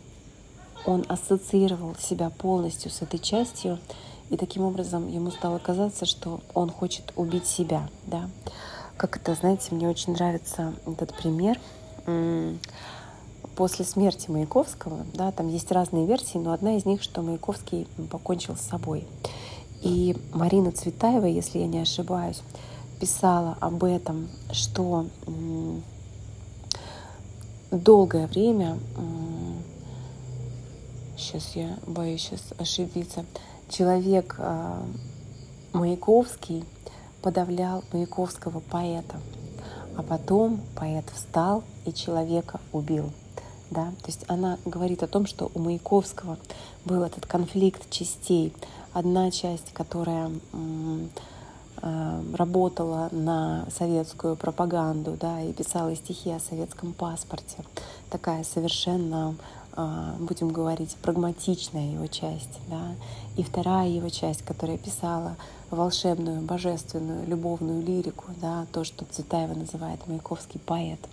он 0.85 1.04
ассоциировал 1.09 1.95
себя 1.97 2.30
полностью 2.30 2.90
с 2.90 3.02
этой 3.02 3.18
частью, 3.18 3.78
и 4.30 4.37
таким 4.37 4.62
образом 4.62 5.09
ему 5.09 5.30
стало 5.30 5.59
казаться, 5.59 6.04
что 6.04 6.40
он 6.54 6.71
хочет 6.71 7.12
убить 7.16 7.47
себя. 7.47 7.88
Да? 8.06 8.28
Как 8.97 9.16
это, 9.16 9.35
знаете, 9.35 9.75
мне 9.75 9.88
очень 9.88 10.14
нравится 10.14 10.75
этот 10.87 11.14
пример 11.16 11.59
после 13.56 13.85
смерти 13.85 14.30
Маяковского, 14.30 15.06
да, 15.14 15.33
там 15.33 15.49
есть 15.49 15.73
разные 15.73 16.06
версии, 16.06 16.38
но 16.38 16.52
одна 16.52 16.76
из 16.76 16.85
них, 16.85 17.02
что 17.02 17.23
Маяковский 17.23 17.88
покончил 18.11 18.54
с 18.54 18.61
собой. 18.61 19.06
И 19.87 20.16
Марина 20.33 20.73
Цветаева, 20.73 21.26
если 21.26 21.61
я 21.61 21.69
не 21.69 21.78
ошибаюсь, 21.78 22.43
писала 22.99 23.57
об 23.61 23.85
этом, 23.85 24.28
что 24.50 25.07
долгое 27.71 28.26
время, 28.26 28.78
сейчас 31.16 31.55
я 31.55 31.78
боюсь 31.87 32.23
сейчас 32.23 32.43
ошибиться, 32.59 33.25
человек 33.69 34.35
а, 34.38 34.85
Маяковский 35.73 36.64
подавлял 37.23 37.85
Маяковского 37.93 38.59
поэта, 38.59 39.21
а 39.97 40.02
потом 40.02 40.62
поэт 40.75 41.05
встал 41.14 41.62
и 41.85 41.93
человека 41.93 42.59
убил 42.73 43.12
да, 43.71 43.87
то 44.02 44.07
есть 44.07 44.25
она 44.28 44.59
говорит 44.64 45.02
о 45.02 45.09
том, 45.09 45.26
что 45.26 45.50
у 45.55 45.59
Маяковского 45.59 46.38
был 46.85 47.02
этот 47.02 47.26
конфликт 47.26 47.90
частей. 47.90 48.52
Одна 48.97 49.31
часть, 49.31 49.75
которая 49.75 50.31
э, 51.83 52.23
работала 52.33 53.11
на 53.12 53.67
советскую 53.71 54.37
пропаганду, 54.37 55.19
да, 55.21 55.43
и 55.43 55.53
писала 55.53 55.95
стихи 55.95 56.31
о 56.31 56.41
советском 56.41 56.95
паспорте, 56.95 57.59
такая 58.09 58.42
совершенно, 58.42 59.35
э, 59.77 60.14
будем 60.18 60.49
говорить, 60.49 60.97
прагматичная 61.03 61.92
его 61.92 62.07
часть, 62.07 62.59
да, 62.70 62.94
и 63.37 63.42
вторая 63.42 63.87
его 63.87 64.09
часть, 64.09 64.40
которая 64.47 64.79
писала 64.79 65.37
волшебную, 65.70 66.40
божественную, 66.40 67.27
любовную 67.27 67.83
лирику, 67.83 68.25
да, 68.40 68.64
то, 68.73 68.83
что 68.83 69.05
Цветаева 69.05 69.53
называет 69.53 70.01
Маяковский 70.07 70.59
поэт— 70.59 71.01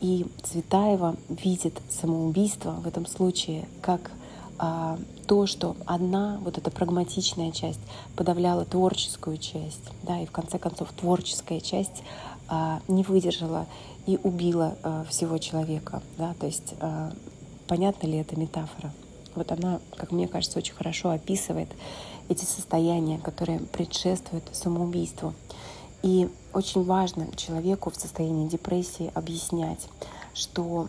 и 0.00 0.26
Цветаева 0.42 1.16
видит 1.28 1.80
самоубийство 1.90 2.72
в 2.72 2.86
этом 2.86 3.06
случае 3.06 3.66
как 3.80 4.10
а, 4.58 4.98
то, 5.26 5.46
что 5.46 5.76
одна 5.86 6.38
вот 6.42 6.58
эта 6.58 6.70
прагматичная 6.70 7.50
часть 7.52 7.80
подавляла 8.16 8.64
творческую 8.64 9.38
часть, 9.38 9.90
да, 10.02 10.20
и 10.20 10.26
в 10.26 10.32
конце 10.32 10.58
концов 10.58 10.92
творческая 10.92 11.60
часть 11.60 12.02
а, 12.48 12.80
не 12.88 13.02
выдержала 13.02 13.66
и 14.06 14.18
убила 14.22 14.76
а, 14.82 15.04
всего 15.04 15.38
человека, 15.38 16.02
да, 16.18 16.34
то 16.38 16.46
есть 16.46 16.74
а, 16.80 17.12
понятна 17.66 18.06
ли 18.06 18.18
эта 18.18 18.38
метафора? 18.38 18.92
Вот 19.34 19.50
она, 19.50 19.80
как 19.96 20.12
мне 20.12 20.28
кажется, 20.28 20.58
очень 20.58 20.74
хорошо 20.74 21.10
описывает 21.10 21.68
эти 22.28 22.44
состояния, 22.44 23.18
которые 23.18 23.58
предшествуют 23.58 24.44
самоубийству. 24.52 25.34
И 26.02 26.28
очень 26.52 26.84
важно 26.84 27.34
человеку 27.34 27.90
в 27.90 27.96
состоянии 27.96 28.46
депрессии 28.46 29.10
объяснять, 29.14 29.88
что, 30.34 30.88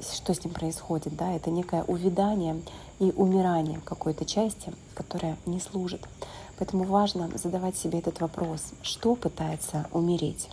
что 0.00 0.34
с 0.34 0.44
ним 0.44 0.54
происходит. 0.54 1.16
Да? 1.16 1.32
Это 1.32 1.50
некое 1.50 1.82
увядание 1.84 2.60
и 2.98 3.12
умирание 3.16 3.80
какой-то 3.84 4.24
части, 4.24 4.72
которая 4.94 5.36
не 5.46 5.60
служит. 5.60 6.06
Поэтому 6.58 6.84
важно 6.84 7.30
задавать 7.38 7.76
себе 7.76 8.00
этот 8.00 8.20
вопрос, 8.20 8.72
что 8.82 9.14
пытается 9.14 9.86
умереть, 9.92 10.48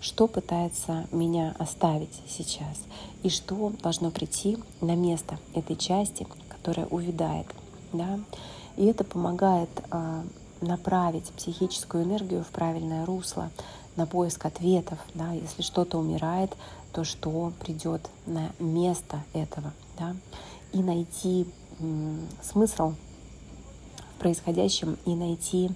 что 0.00 0.26
пытается 0.26 1.06
меня 1.12 1.54
оставить 1.58 2.22
сейчас, 2.26 2.78
и 3.22 3.28
что 3.28 3.72
должно 3.82 4.10
прийти 4.10 4.58
на 4.80 4.96
место 4.96 5.38
этой 5.54 5.76
части, 5.76 6.26
которая 6.48 6.86
увядает. 6.86 7.46
Да? 7.92 8.18
И 8.76 8.86
это 8.86 9.04
помогает 9.04 9.68
а, 9.90 10.24
направить 10.62 11.30
психическую 11.32 12.04
энергию 12.04 12.42
в 12.44 12.48
правильное 12.48 13.04
русло, 13.04 13.50
на 13.96 14.06
поиск 14.06 14.46
ответов. 14.46 14.98
Да? 15.14 15.32
Если 15.32 15.62
что-то 15.62 15.98
умирает, 15.98 16.56
то 16.92 17.04
что 17.04 17.52
придет 17.60 18.08
на 18.26 18.52
место 18.58 19.22
этого. 19.32 19.72
Да? 19.98 20.16
И 20.72 20.82
найти 20.82 21.46
смысл 22.42 22.94
в 24.14 24.20
происходящем 24.20 24.96
и 25.04 25.14
найти 25.14 25.70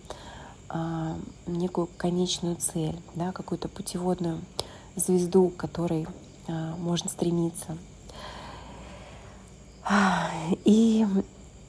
а, 0.69 1.17
некую 1.47 1.89
конечную 1.97 2.57
цель, 2.57 2.97
да, 3.15 3.33
какую-то 3.33 3.69
путеводную 3.69 4.41
звезду, 4.95 5.49
к 5.49 5.57
которой 5.57 6.07
а, 6.49 6.77
можно 6.77 7.11
стремиться. 7.11 7.77
И 10.65 11.07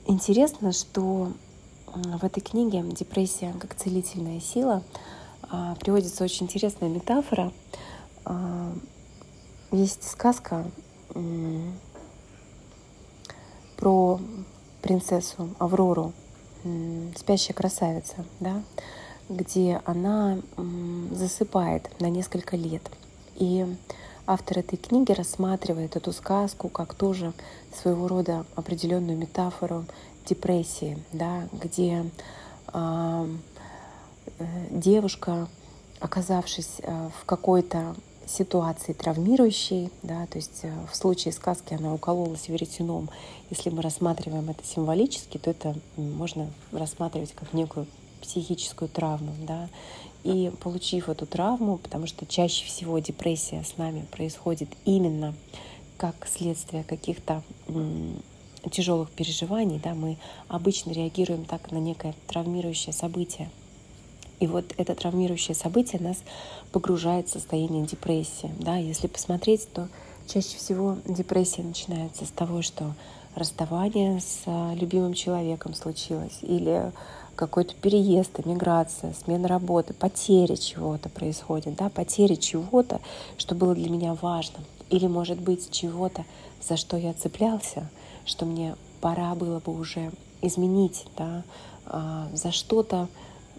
интересно, 0.07 0.71
что 0.71 1.31
в 1.93 2.23
этой 2.23 2.41
книге 2.41 2.83
«Депрессия 2.83 3.53
как 3.59 3.75
целительная 3.75 4.39
сила» 4.39 4.83
а, 5.43 5.75
приводится 5.75 6.23
очень 6.23 6.45
интересная 6.45 6.89
метафора. 6.89 7.51
А, 8.25 8.73
есть 9.71 10.09
сказка 10.09 10.69
про 13.77 14.19
принцессу 14.81 15.49
Аврору, 15.59 16.13
спящая 17.15 17.55
красавица, 17.55 18.25
да, 18.39 18.61
где 19.29 19.81
она 19.85 20.39
засыпает 21.11 21.89
на 21.99 22.09
несколько 22.09 22.55
лет. 22.55 22.83
И 23.35 23.65
автор 24.25 24.59
этой 24.59 24.77
книги 24.77 25.11
рассматривает 25.11 25.95
эту 25.95 26.11
сказку 26.11 26.69
как 26.69 26.93
тоже 26.93 27.33
своего 27.73 28.07
рода 28.07 28.45
определенную 28.55 29.17
метафору 29.17 29.85
депрессии, 30.27 30.97
да, 31.13 31.47
где 31.51 32.05
э, 32.73 33.27
девушка, 34.69 35.47
оказавшись 35.99 36.75
э, 36.79 37.09
в 37.21 37.25
какой-то 37.25 37.95
ситуации 38.27 38.93
травмирующей, 38.93 39.89
да, 40.03 40.27
то 40.27 40.37
есть 40.37 40.59
э, 40.63 40.73
в 40.91 40.95
случае 40.95 41.31
сказки 41.33 41.73
она 41.73 41.93
укололась 41.93 42.49
веретеном. 42.49 43.09
Если 43.49 43.69
мы 43.69 43.81
рассматриваем 43.81 44.49
это 44.49 44.65
символически, 44.65 45.37
то 45.37 45.51
это 45.51 45.75
можно 45.95 46.51
рассматривать 46.71 47.33
как 47.33 47.53
некую 47.53 47.87
психическую 48.21 48.89
травму, 48.89 49.33
да, 49.47 49.69
и 50.23 50.51
получив 50.61 51.07
эту 51.09 51.25
травму, 51.25 51.77
потому 51.77 52.07
что 52.07 52.25
чаще 52.25 52.65
всего 52.65 52.99
депрессия 52.99 53.63
с 53.63 53.77
нами 53.77 54.05
происходит 54.11 54.69
именно 54.85 55.33
как 55.97 56.27
следствие 56.27 56.83
каких-то 56.83 57.43
тяжелых 58.69 59.09
переживаний, 59.11 59.79
да, 59.83 59.93
мы 59.93 60.17
обычно 60.47 60.91
реагируем 60.91 61.45
так 61.45 61.71
на 61.71 61.77
некое 61.77 62.13
травмирующее 62.27 62.93
событие. 62.93 63.49
И 64.39 64.47
вот 64.47 64.73
это 64.77 64.93
травмирующее 64.93 65.55
событие 65.55 66.01
нас 66.01 66.17
погружает 66.71 67.27
в 67.27 67.31
состояние 67.31 67.85
депрессии. 67.85 68.51
Да. 68.59 68.77
Если 68.77 69.07
посмотреть, 69.07 69.67
то 69.73 69.89
чаще 70.27 70.57
всего 70.57 70.97
депрессия 71.05 71.63
начинается 71.63 72.25
с 72.25 72.29
того, 72.29 72.61
что 72.61 72.93
расставание 73.35 74.19
с 74.19 74.41
а, 74.45 74.73
любимым 74.75 75.13
человеком 75.13 75.73
случилось, 75.73 76.39
или 76.41 76.91
какой-то 77.35 77.75
переезд, 77.75 78.39
эмиграция, 78.43 79.13
смена 79.13 79.47
работы, 79.47 79.93
потеря 79.93 80.55
чего-то 80.55 81.07
происходит, 81.09 81.75
да, 81.75 81.89
потеря 81.89 82.35
чего-то, 82.35 82.99
что 83.37 83.53
было 83.53 83.75
для 83.75 83.89
меня 83.89 84.15
важным, 84.15 84.63
или, 84.89 85.05
может 85.05 85.39
быть, 85.39 85.69
чего-то, 85.71 86.25
за 86.67 86.77
что 86.77 86.97
я 86.97 87.13
цеплялся, 87.13 87.87
что 88.27 88.45
мне 88.45 88.75
пора 89.01 89.33
было 89.33 89.59
бы 89.59 89.77
уже 89.77 90.11
изменить, 90.41 91.05
да, 91.17 91.43
а, 91.85 92.27
за 92.33 92.51
что-то, 92.51 93.07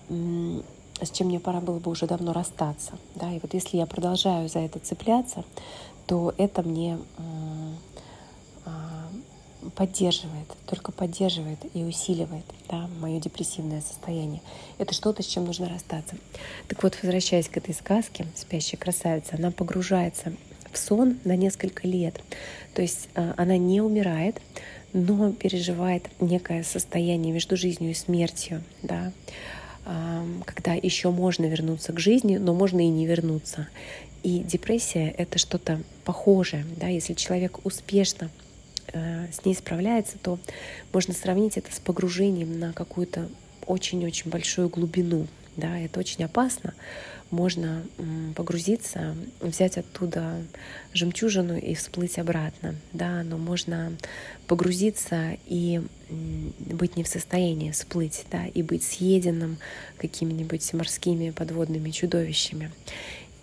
с 0.09 1.11
чем 1.11 1.28
мне 1.28 1.40
пора 1.40 1.61
было 1.61 1.78
бы 1.78 1.90
уже 1.90 2.07
давно 2.07 2.33
расстаться. 2.33 2.92
Да? 3.14 3.33
И 3.33 3.40
вот 3.40 3.54
если 3.54 3.76
я 3.76 3.87
продолжаю 3.87 4.48
за 4.48 4.61
это 4.61 4.78
цепляться, 4.78 5.44
то 6.07 6.33
это 6.38 6.62
мне 6.62 6.98
а, 7.18 7.74
поддерживает, 9.74 10.48
только 10.66 10.92
поддерживает 10.92 11.59
и 11.74 11.85
усиливает 11.85 12.44
да, 12.68 12.88
мое 13.00 13.20
депрессивное 13.20 13.81
состояние. 13.81 14.40
Это 14.78 14.94
что-то, 14.94 15.22
с 15.22 15.26
чем 15.26 15.44
нужно 15.44 15.68
расстаться. 15.68 16.16
Так 16.68 16.83
вот, 16.83 16.96
возвращаясь 17.02 17.48
к 17.48 17.57
этой 17.57 17.74
сказке 17.74 18.26
«Спящая 18.35 18.78
красавица», 18.78 19.37
она 19.37 19.50
погружается 19.50 20.33
в 20.72 20.78
сон 20.78 21.18
на 21.24 21.37
несколько 21.37 21.87
лет. 21.87 22.20
То 22.74 22.83
есть 22.83 23.09
а, 23.14 23.35
она 23.37 23.57
не 23.57 23.81
умирает, 23.81 24.40
но 24.92 25.33
переживает 25.33 26.04
некое 26.20 26.62
состояние 26.62 27.33
между 27.33 27.57
жизнью 27.57 27.90
и 27.90 27.94
смертью, 27.94 28.62
да, 28.83 29.12
когда 30.44 30.74
еще 30.74 31.11
можно 31.11 31.46
вернуться 31.46 31.92
к 31.94 31.98
жизни, 31.98 32.37
но 32.37 32.52
можно 32.52 32.81
и 32.81 32.88
не 32.88 33.07
вернуться. 33.07 33.68
И 34.22 34.40
депрессия— 34.40 35.14
это 35.18 35.38
что-то 35.38 35.81
похожее. 36.04 36.66
Да? 36.76 36.88
Если 36.88 37.14
человек 37.14 37.64
успешно 37.64 38.31
э, 38.92 39.26
с 39.33 39.44
ней 39.44 39.54
справляется, 39.54 40.18
то 40.18 40.38
можно 40.92 41.14
сравнить 41.14 41.57
это 41.57 41.72
с 41.74 41.78
погружением 41.78 42.59
на 42.59 42.72
какую-то 42.72 43.28
очень-очень 43.66 44.31
большую 44.31 44.68
глубину. 44.68 45.26
Да? 45.59 45.79
Это 45.79 46.01
очень 46.01 46.25
опасно, 46.25 46.73
можно 47.31 47.85
погрузиться, 48.37 49.14
взять 49.40 49.77
оттуда 49.77 50.40
жемчужину 50.94 51.59
и 51.59 51.75
всплыть 51.75 52.16
обратно, 52.16 52.77
да, 52.92 53.25
но 53.25 53.37
можно 53.38 53.92
погрузиться 54.47 55.37
и 55.47 55.83
быть 56.09 56.97
не 56.97 57.03
в 57.03 57.09
состоянии 57.09 57.73
всплыть, 57.73 58.25
да, 58.31 58.47
и 58.47 58.62
быть 58.62 58.85
съеденным 58.85 59.59
какими-нибудь 59.99 60.73
морскими 60.75 61.31
подводными 61.31 61.90
чудовищами. 61.90 62.71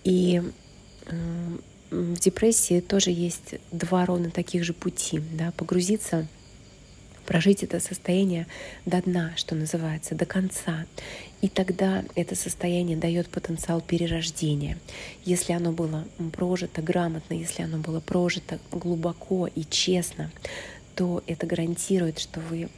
И 0.02 0.42
в 1.90 2.18
депрессии 2.18 2.80
тоже 2.80 3.10
есть 3.10 3.56
два 3.72 4.06
ровно 4.06 4.30
таких 4.30 4.64
же 4.64 4.72
пути, 4.72 5.20
да, 5.34 5.52
погрузиться 5.52 6.26
прожить 7.26 7.62
это 7.62 7.80
состояние 7.80 8.46
до 8.86 9.02
дна, 9.02 9.32
что 9.36 9.54
называется, 9.54 10.14
до 10.14 10.24
конца. 10.24 10.86
И 11.42 11.48
тогда 11.48 12.04
это 12.14 12.34
состояние 12.34 12.96
дает 12.96 13.28
потенциал 13.28 13.80
перерождения. 13.80 14.78
Если 15.24 15.52
оно 15.52 15.72
было 15.72 16.06
прожито 16.32 16.80
грамотно, 16.80 17.34
если 17.34 17.62
оно 17.62 17.78
было 17.78 18.00
прожито 18.00 18.58
глубоко 18.70 19.46
и 19.46 19.64
честно, 19.64 20.30
то 20.96 21.22
это 21.26 21.46
гарантирует, 21.46 22.18
что 22.18 22.40
вы 22.40 22.68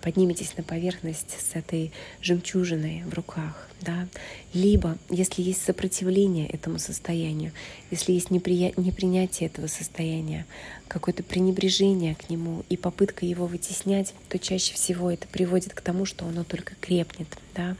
подниметесь 0.00 0.56
на 0.56 0.64
поверхность 0.64 1.36
с 1.38 1.54
этой 1.54 1.92
жемчужиной 2.22 3.04
в 3.04 3.12
руках. 3.12 3.68
Да? 3.82 4.08
Либо, 4.54 4.96
если 5.10 5.42
есть 5.42 5.62
сопротивление 5.62 6.48
этому 6.48 6.78
состоянию, 6.78 7.52
если 7.90 8.12
есть 8.12 8.30
неприя... 8.30 8.72
непринятие 8.78 9.50
этого 9.50 9.66
состояния, 9.66 10.46
какое-то 10.88 11.22
пренебрежение 11.22 12.14
к 12.14 12.30
нему 12.30 12.64
и 12.70 12.78
попытка 12.78 13.26
его 13.26 13.46
вытеснять, 13.46 14.14
то 14.30 14.38
чаще 14.38 14.72
всего 14.72 15.10
это 15.10 15.28
приводит 15.28 15.74
к 15.74 15.82
тому, 15.82 16.06
что 16.06 16.26
оно 16.26 16.44
только 16.44 16.74
крепнет. 16.80 17.28
Да? 17.54 17.76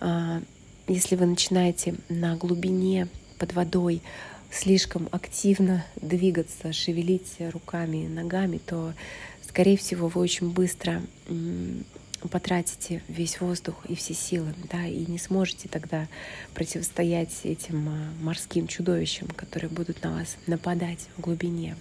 А, 0.00 0.42
если 0.88 1.14
вы 1.14 1.26
начинаете 1.26 1.94
на 2.08 2.34
глубине 2.34 3.06
под 3.38 3.52
водой 3.52 4.02
слишком 4.50 5.08
активно 5.12 5.84
двигаться, 5.96 6.72
шевелить 6.72 7.36
руками 7.52 8.04
и 8.04 8.08
ногами, 8.08 8.58
то, 8.58 8.94
скорее 9.46 9.76
всего, 9.76 10.08
вы 10.08 10.20
очень 10.20 10.50
быстро 10.50 11.02
потратите 12.28 13.02
весь 13.08 13.40
воздух 13.40 13.76
и 13.88 13.94
все 13.94 14.14
силы, 14.14 14.54
да, 14.70 14.86
и 14.86 15.06
не 15.06 15.18
сможете 15.18 15.68
тогда 15.68 16.06
противостоять 16.54 17.32
этим 17.44 17.88
а, 17.88 18.12
морским 18.22 18.66
чудовищам, 18.66 19.28
которые 19.28 19.70
будут 19.70 20.02
на 20.02 20.12
вас 20.12 20.36
нападать 20.46 21.06
в 21.16 21.22
глубине. 21.22 21.76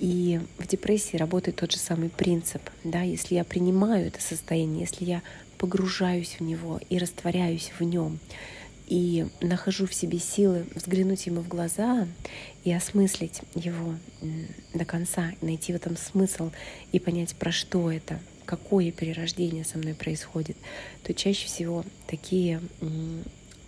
И 0.00 0.40
в 0.58 0.66
депрессии 0.66 1.16
работает 1.16 1.58
тот 1.58 1.70
же 1.70 1.78
самый 1.78 2.08
принцип, 2.08 2.62
да, 2.82 3.02
если 3.02 3.36
я 3.36 3.44
принимаю 3.44 4.08
это 4.08 4.20
состояние, 4.20 4.80
если 4.80 5.04
я 5.04 5.22
погружаюсь 5.56 6.36
в 6.38 6.42
него 6.42 6.80
и 6.90 6.98
растворяюсь 6.98 7.72
в 7.78 7.84
нем, 7.84 8.18
и 8.86 9.26
нахожу 9.40 9.86
в 9.86 9.94
себе 9.94 10.18
силы 10.18 10.66
взглянуть 10.74 11.26
ему 11.26 11.40
в 11.40 11.48
глаза 11.48 12.06
и 12.64 12.72
осмыслить 12.72 13.40
его 13.54 13.94
до 14.74 14.84
конца, 14.84 15.32
найти 15.40 15.72
в 15.72 15.76
этом 15.76 15.96
смысл 15.96 16.50
и 16.92 16.98
понять, 16.98 17.34
про 17.34 17.52
что 17.52 17.90
это, 17.90 18.20
какое 18.44 18.90
перерождение 18.92 19.64
со 19.64 19.78
мной 19.78 19.94
происходит, 19.94 20.56
то 21.02 21.14
чаще 21.14 21.46
всего 21.46 21.84
такие 22.06 22.60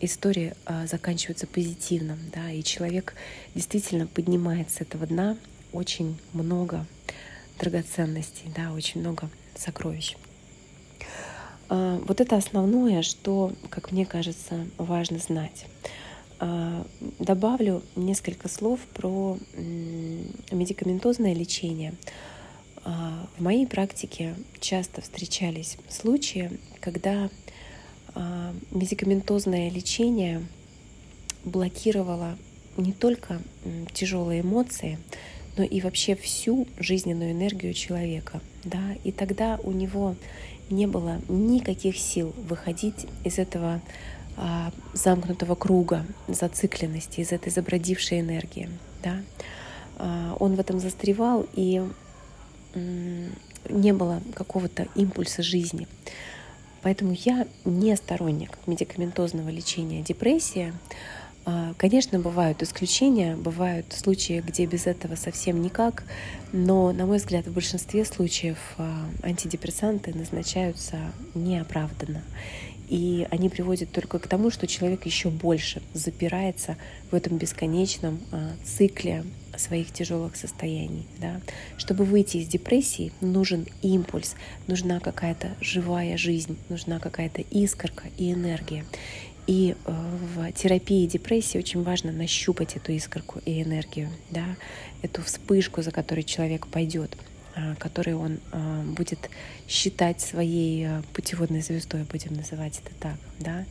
истории 0.01 0.55
а, 0.67 0.87
заканчиваются 0.87 1.47
позитивно, 1.47 2.19
да, 2.35 2.51
и 2.51 2.63
человек 2.63 3.15
действительно 3.55 4.07
поднимает 4.07 4.71
с 4.71 4.83
этого 4.83 5.07
дна 5.07 5.39
очень 5.73 6.19
много 6.33 6.87
драгоценностей, 7.59 8.51
да, 8.55 8.73
очень 8.73 9.01
много 9.01 9.31
сокровищ. 9.57 10.17
А, 11.69 12.01
вот 12.07 12.21
это 12.21 12.37
основное, 12.37 13.03
что, 13.03 13.53
как 13.71 13.93
мне 13.93 14.07
кажется, 14.07 14.67
важно 14.79 15.19
знать. 15.19 15.67
А, 16.39 16.87
добавлю 17.19 17.83
несколько 17.97 18.49
слов 18.49 18.81
про 18.95 19.39
медикаментозное 19.57 21.35
лечение. 21.35 21.95
А, 22.85 23.29
в 23.37 23.43
моей 23.43 23.67
практике 23.67 24.35
часто 24.61 25.01
встречались 25.01 25.77
случаи, 25.89 26.59
когда 26.81 27.29
медикаментозное 28.71 29.71
лечение 29.71 30.47
блокировало 31.45 32.39
не 32.79 32.95
только 32.95 33.43
тяжелые 33.93 34.41
эмоции, 34.41 34.99
но 35.59 35.65
и 35.65 35.83
вообще 35.83 36.17
всю 36.17 36.67
жизненную 36.79 37.33
энергию 37.33 37.75
человека. 37.75 38.41
Да? 38.65 38.97
И 39.05 39.13
тогда 39.13 39.61
у 39.63 39.73
него 39.73 40.17
не 40.71 40.87
было 40.87 41.21
никаких 41.29 41.97
сил 41.97 42.35
выходить 42.49 43.07
из 43.25 43.39
этого 43.39 43.81
а, 44.37 44.71
замкнутого 44.93 45.55
круга 45.55 46.05
зацикленности, 46.29 47.21
из 47.21 47.33
этой 47.33 47.51
забродившей 47.51 48.21
энергии. 48.21 48.69
Да? 49.03 49.23
А, 49.97 50.37
он 50.39 50.57
в 50.57 50.61
этом 50.61 50.79
застревал, 50.79 51.47
и 51.55 51.83
м, 52.75 53.33
не 53.69 53.93
было 53.93 54.21
какого-то 54.35 54.89
импульса 54.95 55.43
жизни. 55.43 55.89
Поэтому 56.83 57.17
я 57.19 57.47
не 57.65 57.97
сторонник 57.97 58.59
медикаментозного 58.67 59.49
лечения 59.49 60.03
депрессии. 60.03 60.73
А, 61.49 61.75
конечно, 61.79 62.19
бывают 62.19 62.61
исключения, 62.65 63.37
бывают 63.37 63.93
случаи, 63.93 64.43
где 64.45 64.67
без 64.67 64.89
этого 64.89 65.15
совсем 65.15 65.63
никак, 65.63 66.03
но, 66.53 66.93
на 66.93 67.07
мой 67.07 67.19
взгляд, 67.19 67.47
в 67.47 67.53
большинстве 67.53 68.05
случаев 68.05 68.59
а, 68.79 69.09
антидепрессанты 69.23 70.13
назначаются 70.13 70.99
неоправданно. 71.35 72.25
И 72.89 73.27
они 73.31 73.49
приводят 73.49 73.91
только 73.91 74.19
к 74.19 74.27
тому, 74.27 74.51
что 74.51 74.67
человек 74.67 75.07
еще 75.07 75.31
больше 75.31 75.83
запирается 75.93 76.77
в 77.11 77.15
этом 77.15 77.39
бесконечном 77.39 78.21
а, 78.33 78.53
цикле 78.65 79.25
своих 79.57 79.93
тяжелых 79.93 80.37
состояний. 80.37 81.07
Да? 81.19 81.41
Чтобы 81.79 82.05
выйти 82.05 82.39
из 82.39 82.49
депрессии, 82.49 83.13
нужен 83.21 83.67
импульс, 83.83 84.35
нужна 84.67 85.01
какая-то 85.01 85.55
живая 85.61 86.17
жизнь, 86.17 86.59
нужна 86.69 86.99
какая-то 86.99 87.43
искорка 87.43 88.05
и 88.19 88.33
энергия. 88.33 88.85
И 89.47 89.75
э, 89.85 89.93
в 90.35 90.53
терапии 90.53 91.07
депрессии 91.07 91.59
очень 91.59 91.83
важно 91.83 92.11
нащупать 92.11 92.77
эту 92.77 92.93
искорку 92.93 93.41
и 93.45 93.63
энергию, 93.63 94.11
да, 94.31 94.45
эту 95.03 95.23
вспышку, 95.23 95.83
за 95.83 95.93
которой 95.93 96.25
человек 96.25 96.67
пойдет, 96.67 97.17
а, 97.55 97.75
которую 97.77 98.19
он 98.19 98.39
а, 98.53 98.83
будет 98.83 99.31
считать 99.69 100.21
своей 100.21 100.87
э, 100.87 101.03
путеводной 101.13 101.63
звездой, 101.63 102.03
будем 102.05 102.35
называть 102.35 102.81
это 102.85 102.95
так. 103.01 103.17
Да. 103.39 103.65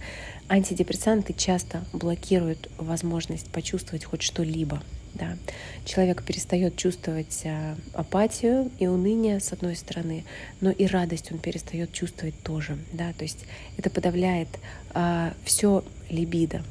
Антидепрессанты 0.47 1.33
часто 1.33 1.83
блокируют 1.93 2.69
возможность 2.77 3.49
почувствовать 3.49 4.05
хоть 4.05 4.21
что-либо. 4.21 4.81
Да. 5.15 5.37
Человек 5.85 6.23
перестает 6.23 6.75
чувствовать 6.75 7.41
а, 7.45 7.75
апатию 7.93 8.69
и 8.79 8.87
уныние 8.87 9.39
с 9.39 9.53
одной 9.53 9.75
стороны, 9.75 10.25
но 10.61 10.71
и 10.71 10.85
радость 10.85 11.31
он 11.31 11.39
перестает 11.39 11.93
чувствовать 11.93 12.35
тоже. 12.43 12.77
Да. 12.91 13.13
То 13.13 13.23
есть 13.23 13.45
это 13.77 13.89
подавляет 13.89 14.49
а, 14.93 15.33
все 15.43 15.83
либидо 16.09 16.63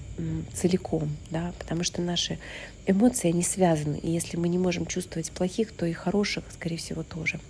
целиком, 0.52 1.16
да, 1.30 1.52
потому 1.59 1.83
что 1.83 2.00
наши 2.00 2.38
эмоции, 2.87 3.30
они 3.30 3.42
связаны, 3.42 3.96
и 3.96 4.11
если 4.11 4.37
мы 4.37 4.48
не 4.48 4.59
можем 4.59 4.87
чувствовать 4.87 5.33
плохих, 5.33 5.72
то 5.72 5.87
и 5.87 5.92
хороших, 5.92 6.44
скорее 6.52 6.76
всего, 6.76 7.02
тоже. 7.02 7.40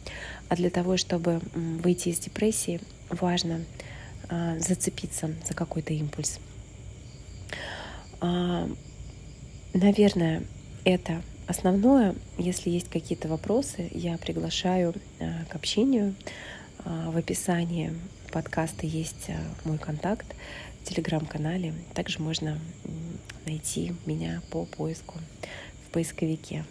А 0.49 0.57
для 0.57 0.71
того, 0.71 0.97
чтобы 0.97 1.41
выйти 1.55 2.09
из 2.09 2.19
депрессии, 2.19 2.81
важно 3.11 3.61
а, 4.29 4.59
зацепиться 4.59 5.35
за 5.47 5.55
какой-то 5.55 5.93
импульс. 5.93 6.39
А, 8.21 8.69
наверное, 9.75 10.43
это 10.85 11.23
основное. 11.47 12.15
Если 12.39 12.71
есть 12.71 12.89
какие-то 12.89 13.29
вопросы, 13.29 13.89
я 13.93 14.19
приглашаю 14.19 14.95
а, 15.21 15.45
к 15.49 15.55
общению. 15.55 16.15
В 16.85 17.17
описании 17.17 17.95
подкаста 18.31 18.87
есть 18.87 19.31
мой 19.65 19.79
контакт 19.79 20.27
в 20.83 20.89
телеграм-канале. 20.89 21.73
Также 21.95 22.21
можно 22.21 22.59
найти 23.47 23.95
меня 24.05 24.43
по 24.51 24.67
поиску 24.67 25.19
в 25.87 25.93
поисковике. 25.93 26.65